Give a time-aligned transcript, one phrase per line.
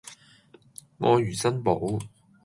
[0.97, 1.99] 愛如珍寶